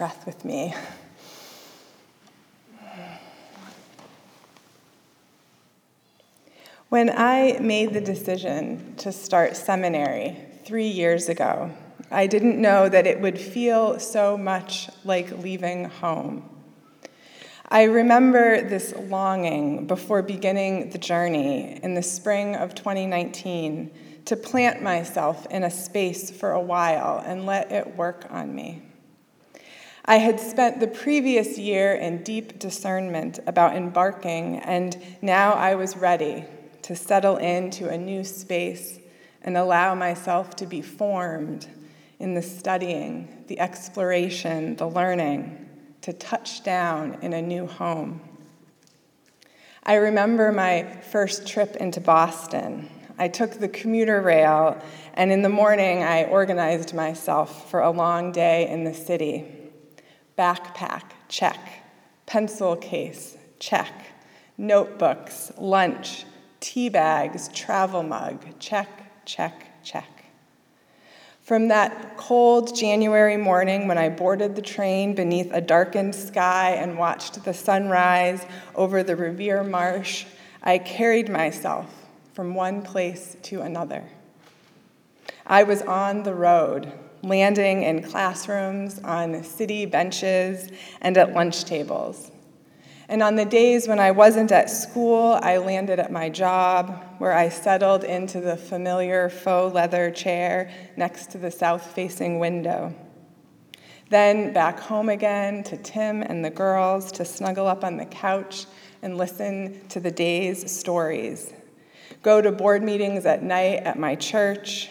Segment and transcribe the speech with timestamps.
[0.00, 0.74] breath with me.
[6.88, 11.70] When I made the decision to start seminary three years ago,
[12.10, 16.48] I didn't know that it would feel so much like leaving home.
[17.68, 23.90] I remember this longing before beginning the journey in the spring of 2019
[24.24, 28.89] to plant myself in a space for a while and let it work on me.
[30.10, 35.96] I had spent the previous year in deep discernment about embarking, and now I was
[35.96, 36.46] ready
[36.82, 38.98] to settle into a new space
[39.42, 41.68] and allow myself to be formed
[42.18, 45.68] in the studying, the exploration, the learning,
[46.00, 48.20] to touch down in a new home.
[49.84, 52.90] I remember my first trip into Boston.
[53.16, 54.76] I took the commuter rail,
[55.14, 59.58] and in the morning, I organized myself for a long day in the city.
[60.40, 61.60] Backpack, check.
[62.24, 63.92] Pencil case, check.
[64.56, 66.24] Notebooks, lunch,
[66.60, 68.88] tea bags, travel mug, check,
[69.26, 70.24] check, check.
[71.42, 76.96] From that cold January morning when I boarded the train beneath a darkened sky and
[76.96, 80.24] watched the sunrise over the Revere Marsh,
[80.62, 81.86] I carried myself
[82.32, 84.04] from one place to another.
[85.46, 86.90] I was on the road,
[87.22, 90.70] landing in classrooms, on city benches,
[91.00, 92.30] and at lunch tables.
[93.08, 97.32] And on the days when I wasn't at school, I landed at my job, where
[97.32, 102.94] I settled into the familiar faux leather chair next to the south facing window.
[104.10, 108.66] Then back home again to Tim and the girls to snuggle up on the couch
[109.02, 111.52] and listen to the day's stories.
[112.22, 114.88] Go to board meetings at night at my church,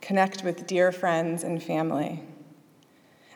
[0.00, 2.22] connect with dear friends and family.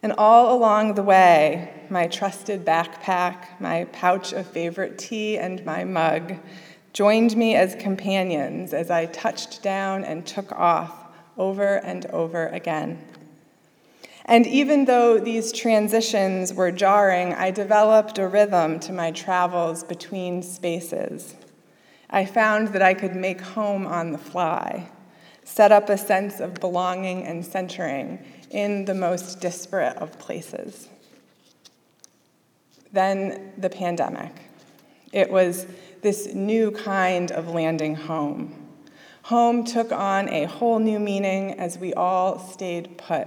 [0.03, 5.85] And all along the way, my trusted backpack, my pouch of favorite tea, and my
[5.85, 6.35] mug
[6.93, 13.03] joined me as companions as I touched down and took off over and over again.
[14.27, 20.43] And even though these transitions were jarring, I developed a rhythm to my travels between
[20.43, 21.35] spaces.
[22.09, 24.91] I found that I could make home on the fly,
[25.45, 30.89] set up a sense of belonging and centering in the most disparate of places.
[32.93, 34.33] Then the pandemic.
[35.13, 35.67] It was
[36.03, 38.69] this new kind of landing home.
[39.25, 43.27] Home took on a whole new meaning as we all stayed put.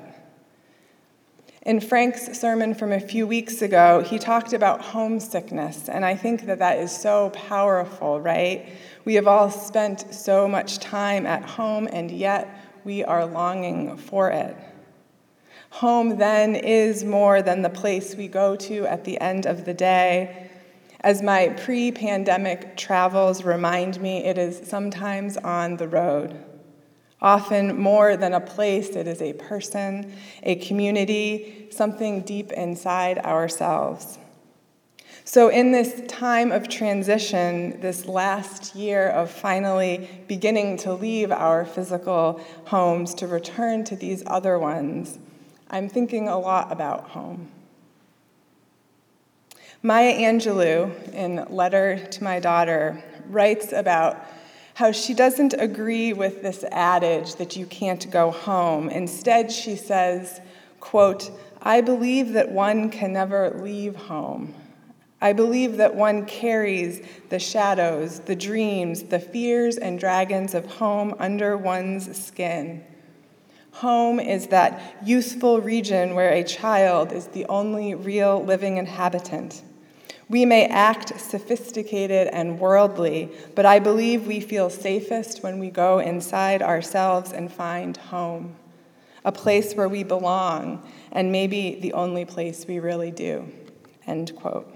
[1.67, 6.45] In Frank's sermon from a few weeks ago, he talked about homesickness, and I think
[6.45, 8.69] that that is so powerful, right?
[9.03, 12.47] We have all spent so much time at home, and yet
[12.85, 14.55] we are longing for it.
[15.71, 19.73] Home then is more than the place we go to at the end of the
[19.73, 20.49] day.
[21.01, 26.41] As my pre pandemic travels remind me, it is sometimes on the road.
[27.21, 30.13] Often more than a place, it is a person,
[30.43, 34.19] a community, something deep inside ourselves.
[35.25, 41.65] So, in this time of transition, this last year of finally beginning to leave our
[41.65, 45.19] physical homes to return to these other ones,
[45.69, 47.49] I'm thinking a lot about home.
[49.83, 54.17] Maya Angelou, in Letter to My Daughter, writes about
[54.77, 58.89] how she doesn't agree with this adage that you can't go home.
[58.89, 60.39] Instead, she says,
[60.79, 61.31] quote,
[61.63, 64.53] I believe that one can never leave home.
[65.19, 71.15] I believe that one carries the shadows, the dreams, the fears and dragons of home
[71.17, 72.85] under one's skin.
[73.71, 79.63] Home is that youthful region where a child is the only real living inhabitant.
[80.29, 85.99] We may act sophisticated and worldly, but I believe we feel safest when we go
[85.99, 88.55] inside ourselves and find home,
[89.23, 93.49] a place where we belong, and maybe the only place we really do.
[94.05, 94.73] End quote.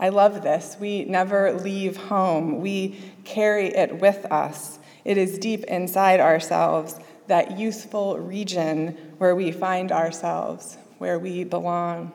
[0.00, 0.76] I love this.
[0.80, 4.80] We never leave home, we carry it with us.
[5.04, 6.98] It is deep inside ourselves
[7.28, 12.12] that youthful region where we find ourselves, where we belong.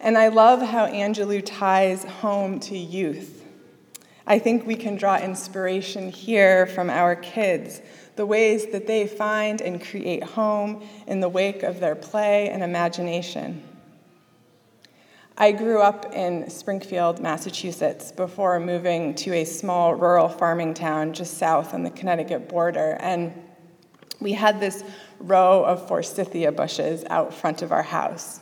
[0.00, 3.44] And I love how Angelou ties home to youth.
[4.26, 7.82] I think we can draw inspiration here from our kids,
[8.16, 12.62] the ways that they find and create home in the wake of their play and
[12.62, 13.62] imagination.
[15.36, 21.38] I grew up in Springfield, Massachusetts, before moving to a small rural farming town just
[21.38, 22.96] south on the Connecticut border.
[23.00, 23.32] And
[24.20, 24.82] we had this
[25.18, 28.40] row of forsythia bushes out front of our house.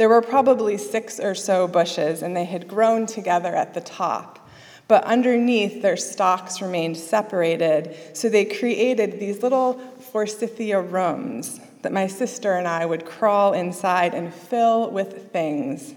[0.00, 4.48] There were probably six or so bushes, and they had grown together at the top.
[4.88, 9.74] But underneath, their stalks remained separated, so they created these little
[10.10, 15.94] forsythia rooms that my sister and I would crawl inside and fill with things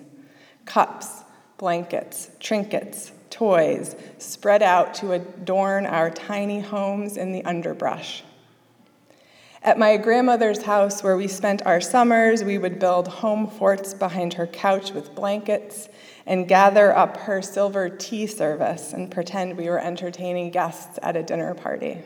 [0.66, 1.24] cups,
[1.58, 8.22] blankets, trinkets, toys, spread out to adorn our tiny homes in the underbrush.
[9.64, 14.34] At my grandmother's house, where we spent our summers, we would build home forts behind
[14.34, 15.88] her couch with blankets
[16.26, 21.24] and gather up her silver tea service and pretend we were entertaining guests at a
[21.24, 22.00] dinner party.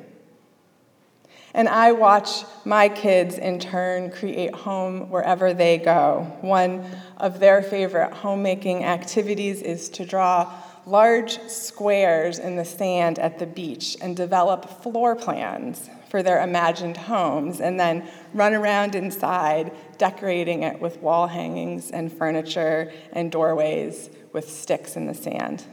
[1.56, 6.32] And I watch my kids in turn create home wherever they go.
[6.42, 6.86] One
[7.18, 10.54] of their favorite homemaking activities is to draw
[10.86, 16.98] large squares in the sand at the beach and develop floor plans for their imagined
[16.98, 24.10] homes and then run around inside, decorating it with wall hangings and furniture and doorways
[24.34, 25.64] with sticks in the sand.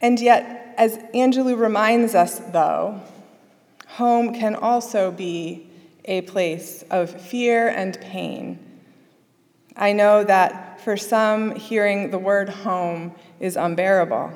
[0.00, 3.00] And yet, as Angelou reminds us, though,
[3.86, 5.68] home can also be
[6.04, 8.58] a place of fear and pain.
[9.76, 14.32] I know that for some, hearing the word home is unbearable.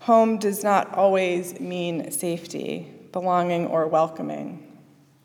[0.00, 4.66] Home does not always mean safety, belonging, or welcoming.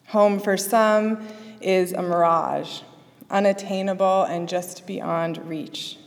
[0.07, 1.25] Home for some
[1.61, 2.81] is a mirage,
[3.29, 5.97] unattainable and just beyond reach.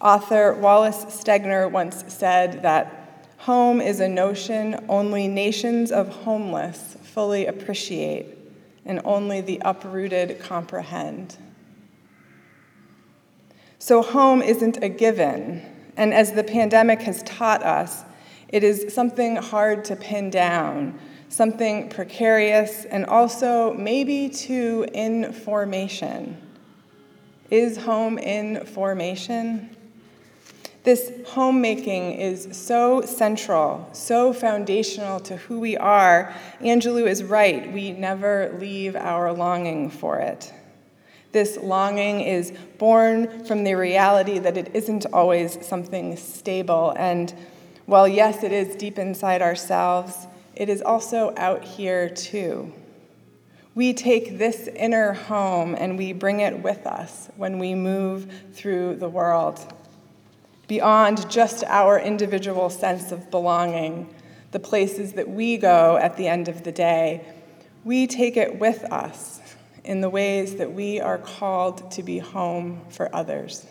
[0.00, 7.46] Author Wallace Stegner once said that home is a notion only nations of homeless fully
[7.46, 8.26] appreciate
[8.84, 11.36] and only the uprooted comprehend.
[13.78, 15.62] So, home isn't a given,
[15.96, 18.04] and as the pandemic has taught us,
[18.48, 20.98] it is something hard to pin down,
[21.28, 26.40] something precarious, and also maybe too in formation.
[27.50, 29.76] Is home in formation?
[30.84, 36.32] This homemaking is so central, so foundational to who we are.
[36.60, 37.72] Angelou is right.
[37.72, 40.52] We never leave our longing for it.
[41.36, 46.94] This longing is born from the reality that it isn't always something stable.
[46.96, 47.34] And
[47.84, 52.72] while, yes, it is deep inside ourselves, it is also out here too.
[53.74, 58.96] We take this inner home and we bring it with us when we move through
[58.96, 59.60] the world.
[60.68, 64.08] Beyond just our individual sense of belonging,
[64.52, 67.26] the places that we go at the end of the day,
[67.84, 69.42] we take it with us
[69.86, 73.66] in the ways that we are called to be home for others.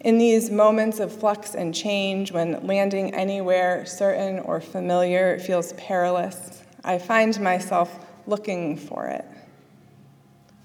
[0.00, 6.62] In these moments of flux and change, when landing anywhere certain or familiar feels perilous,
[6.84, 9.24] I find myself looking for it.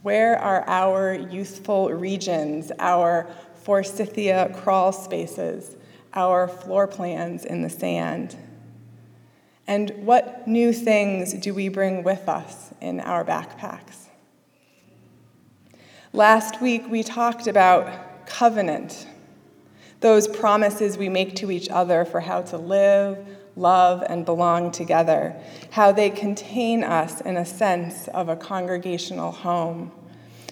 [0.01, 3.27] Where are our youthful regions, our
[3.63, 5.75] forsythia crawl spaces,
[6.13, 8.36] our floor plans in the sand?
[9.68, 14.06] And what new things do we bring with us in our backpacks?
[16.14, 19.08] Last week, we talked about covenant,
[20.00, 25.36] those promises we make to each other for how to live, love, and belong together,
[25.72, 29.92] how they contain us in a sense of a congregational home,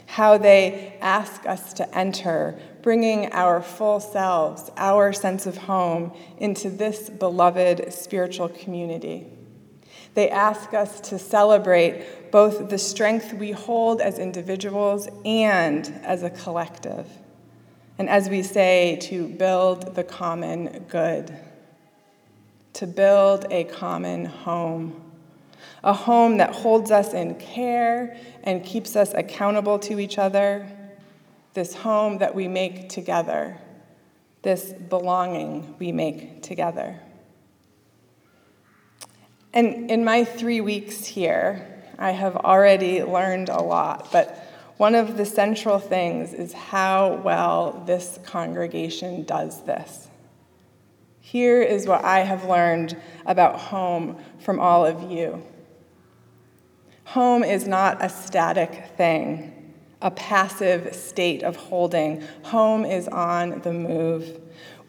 [0.07, 6.69] how they ask us to enter, bringing our full selves, our sense of home, into
[6.69, 9.25] this beloved spiritual community.
[10.13, 16.29] They ask us to celebrate both the strength we hold as individuals and as a
[16.29, 17.07] collective.
[17.97, 21.35] And as we say, to build the common good,
[22.73, 25.01] to build a common home,
[25.83, 30.67] a home that holds us in care and keeps us accountable to each other,
[31.55, 33.57] this home that we make together,
[34.43, 36.99] this belonging we make together.
[39.53, 44.37] And in my three weeks here, I have already learned a lot, but
[44.75, 50.09] one of the central things is how well this congregation does this.
[51.21, 55.41] Here is what I have learned about home from all of you.
[57.05, 59.54] Home is not a static thing,
[60.01, 62.21] a passive state of holding.
[62.43, 64.39] Home is on the move.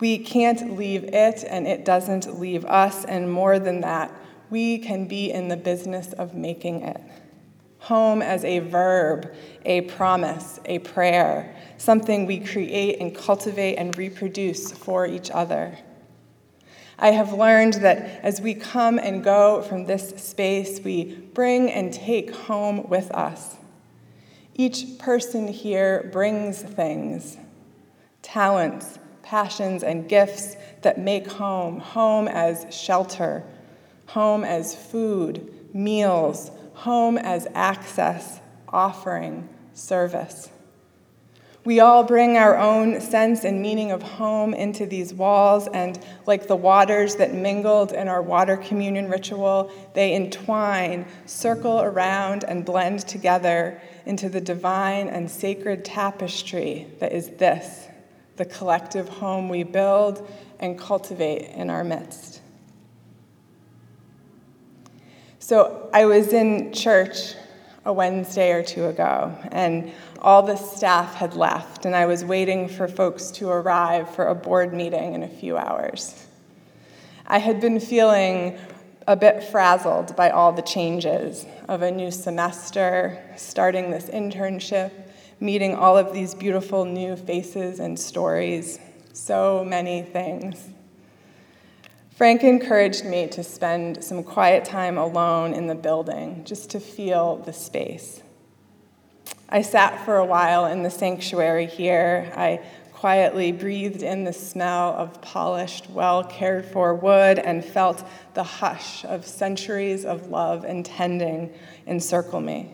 [0.00, 4.12] We can't leave it, and it doesn't leave us, and more than that,
[4.50, 7.00] we can be in the business of making it.
[7.80, 9.32] Home as a verb,
[9.64, 15.78] a promise, a prayer, something we create and cultivate and reproduce for each other.
[16.98, 21.92] I have learned that as we come and go from this space, we bring and
[21.92, 23.56] take home with us.
[24.58, 27.36] Each person here brings things,
[28.22, 33.44] talents, passions, and gifts that make home home as shelter,
[34.06, 40.48] home as food, meals, home as access, offering, service.
[41.66, 46.46] We all bring our own sense and meaning of home into these walls, and like
[46.46, 53.00] the waters that mingled in our water communion ritual, they entwine, circle around, and blend
[53.00, 57.88] together into the divine and sacred tapestry that is this
[58.36, 60.30] the collective home we build
[60.60, 62.42] and cultivate in our midst.
[65.40, 67.34] So I was in church
[67.86, 72.68] a Wednesday or two ago, and all the staff had left, and I was waiting
[72.68, 76.26] for folks to arrive for a board meeting in a few hours.
[77.28, 78.58] I had been feeling
[79.06, 84.90] a bit frazzled by all the changes of a new semester, starting this internship,
[85.38, 88.80] meeting all of these beautiful new faces and stories,
[89.12, 90.70] so many things.
[92.16, 97.36] Frank encouraged me to spend some quiet time alone in the building just to feel
[97.36, 98.22] the space.
[99.50, 102.32] I sat for a while in the sanctuary here.
[102.34, 102.62] I
[102.94, 109.04] quietly breathed in the smell of polished, well cared for wood and felt the hush
[109.04, 111.52] of centuries of love and tending
[111.86, 112.72] encircle me.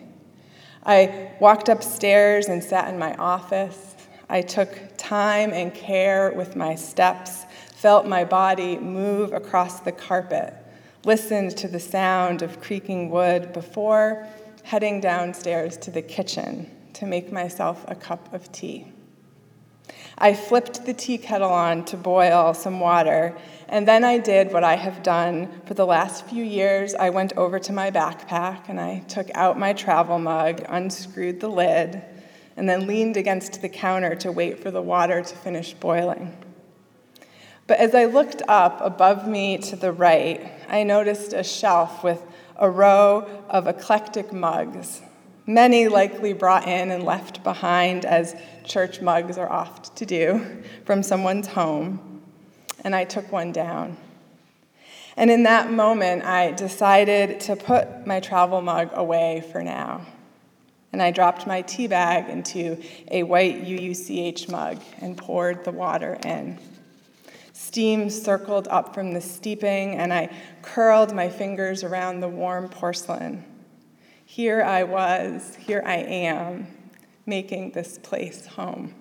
[0.86, 3.96] I walked upstairs and sat in my office.
[4.28, 7.44] I took time and care with my steps
[7.82, 10.54] felt my body move across the carpet,
[11.04, 14.24] listened to the sound of creaking wood before
[14.62, 18.86] heading downstairs to the kitchen to make myself a cup of tea.
[20.16, 23.36] I flipped the tea kettle on to boil some water,
[23.68, 26.94] and then I did what I have done for the last few years.
[26.94, 31.48] I went over to my backpack and I took out my travel mug, unscrewed the
[31.48, 32.00] lid,
[32.56, 36.32] and then leaned against the counter to wait for the water to finish boiling.
[37.66, 42.22] But as I looked up above me to the right, I noticed a shelf with
[42.56, 45.00] a row of eclectic mugs,
[45.46, 51.02] many likely brought in and left behind, as church mugs are oft to do, from
[51.02, 52.22] someone's home.
[52.84, 53.96] And I took one down.
[55.16, 60.06] And in that moment, I decided to put my travel mug away for now.
[60.92, 66.18] And I dropped my tea bag into a white UUCH mug and poured the water
[66.24, 66.58] in.
[67.64, 70.30] Steam circled up from the steeping, and I
[70.62, 73.44] curled my fingers around the warm porcelain.
[74.26, 76.66] Here I was, here I am,
[77.24, 78.94] making this place home.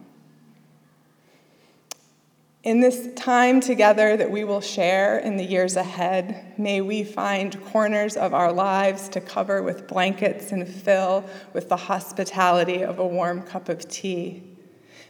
[2.64, 7.60] In this time together that we will share in the years ahead, may we find
[7.66, 13.08] corners of our lives to cover with blankets and fill with the hospitality of a
[13.08, 14.51] warm cup of tea.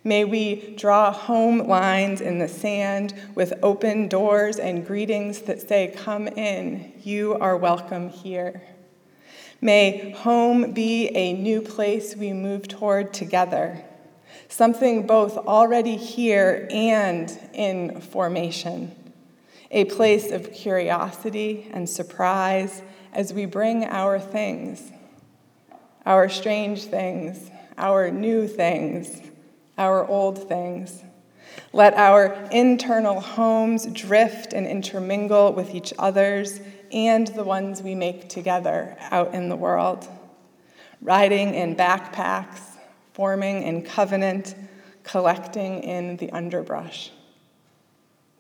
[0.04, 5.94] May we draw home lines in the sand with open doors and greetings that say,
[5.96, 8.64] Come in, you are welcome here.
[9.62, 13.86] May home be a new place we move toward together,
[14.50, 18.96] something both already here and in formation,
[19.70, 22.82] a place of curiosity and surprise
[23.14, 24.92] as we bring our things,
[26.08, 29.31] our strange things, our new things
[29.78, 31.04] our old things.
[31.74, 36.60] Let our internal homes drift and intermingle with each other's
[36.92, 40.08] and the ones we make together out in the world.
[41.02, 42.60] Riding in backpacks,
[43.14, 44.56] forming in covenant,
[45.04, 47.12] collecting in the underbrush.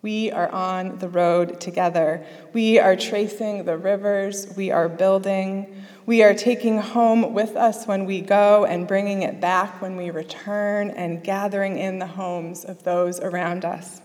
[0.01, 2.25] We are on the road together.
[2.53, 4.51] We are tracing the rivers.
[4.57, 5.85] We are building.
[6.07, 10.09] We are taking home with us when we go and bringing it back when we
[10.09, 14.01] return and gathering in the homes of those around us.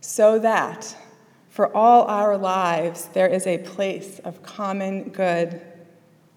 [0.00, 0.96] So that
[1.50, 5.60] for all our lives, there is a place of common good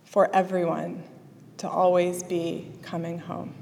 [0.04, 1.04] for everyone
[1.58, 3.56] to always be coming home.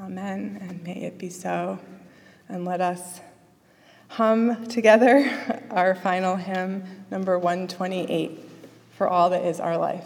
[0.00, 1.78] Amen, and may it be so
[2.52, 3.20] and let us
[4.08, 8.38] hum together our final hymn, number 128,
[8.96, 10.04] For All That Is Our Life.